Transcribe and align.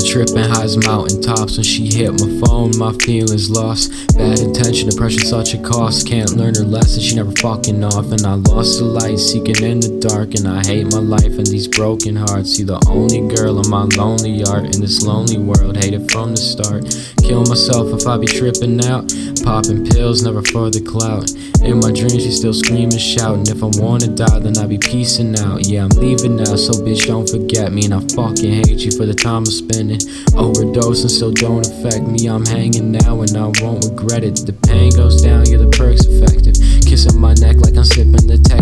tripping 0.00 0.48
high 0.48 0.64
as 0.64 0.76
mountain 0.76 1.20
tops 1.20 1.56
when 1.56 1.64
she 1.64 1.86
hit 1.86 2.12
my 2.12 2.40
phone. 2.40 2.72
My 2.78 2.92
feelings 3.04 3.50
lost. 3.50 3.90
Bad 4.16 4.38
intention, 4.38 4.88
depression, 4.88 5.20
such 5.20 5.52
a 5.54 5.58
cost. 5.58 6.06
Can't 6.06 6.30
learn 6.30 6.54
her 6.54 6.64
lesson, 6.64 7.02
she 7.02 7.16
never 7.16 7.32
fucking 7.32 7.84
off. 7.84 8.10
And 8.12 8.24
I 8.24 8.34
lost 8.34 8.78
the 8.78 8.84
light, 8.84 9.18
seeking 9.18 9.62
in 9.62 9.80
the 9.80 10.00
dark. 10.00 10.34
And 10.34 10.48
I 10.48 10.64
hate 10.64 10.90
my 10.92 10.98
life 10.98 11.36
and 11.36 11.46
these 11.46 11.68
broken 11.68 12.16
hearts. 12.16 12.56
See 12.56 12.62
the 12.62 12.80
only 12.88 13.20
girl 13.34 13.60
in 13.60 13.68
my 13.68 13.84
lonely 13.96 14.44
art 14.44 14.64
in 14.64 14.80
this 14.80 15.02
lonely 15.02 15.38
world. 15.38 15.76
Hate 15.76 15.94
it 15.94 16.10
from 16.10 16.30
the 16.30 16.40
start. 16.40 16.88
Kill 17.20 17.44
myself 17.44 17.92
if 17.92 18.06
I 18.06 18.16
be 18.16 18.26
tripping 18.26 18.84
out. 18.86 19.12
Popping 19.42 19.84
pills, 19.84 20.22
never 20.22 20.42
for 20.42 20.70
the 20.70 20.80
clout. 20.80 21.30
In 21.66 21.78
my 21.78 21.90
dreams, 21.90 22.22
she 22.22 22.30
still 22.30 22.54
screaming, 22.54 22.96
shouting. 22.98 23.46
If 23.46 23.62
I 23.62 23.70
wanna 23.82 24.08
die, 24.08 24.38
then 24.38 24.56
I 24.58 24.66
be 24.66 24.78
peacing 24.78 25.38
out. 25.38 25.66
Yeah, 25.66 25.84
I'm 25.84 25.94
leaving 25.98 26.36
now, 26.36 26.56
so 26.56 26.72
bitch, 26.78 27.06
don't 27.06 27.28
forget 27.28 27.72
me. 27.72 27.84
And 27.86 27.94
I 27.94 28.00
fucking 28.14 28.62
hate 28.62 28.80
you 28.86 28.90
for 28.90 29.04
the 29.04 29.14
time 29.14 29.42
I'm 29.42 29.46
spending. 29.46 29.98
Overdosing 30.38 31.10
still 31.10 31.32
don't 31.32 31.66
affect 31.66 32.06
me. 32.06 32.26
I'm 32.26 32.46
hanging 32.46 32.92
now 32.92 33.22
and 33.22 33.36
I 33.36 33.50
won't 33.62 33.84
regret 33.84 34.22
it. 34.22 34.38
The 34.46 34.54
pain 34.66 34.90
goes 34.94 35.22
down, 35.22 35.46
yeah, 35.50 35.58
the 35.58 35.70
perks 35.70 36.06
effective. 36.06 36.54
Kissing 36.86 37.18
my 37.18 37.34
neck 37.34 37.58
like 37.62 37.74
I'm 37.74 37.84
sipping 37.84 38.26
the 38.30 38.38
tech, 38.38 38.61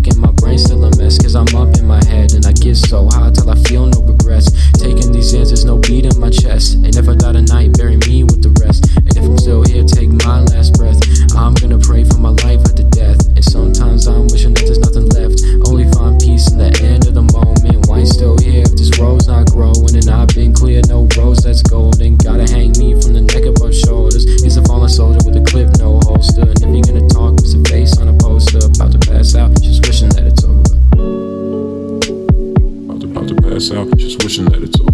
myself, 33.61 33.95
just 33.97 34.23
wishing 34.23 34.47
that 34.47 34.63
it's 34.63 34.81
over. 34.81 34.90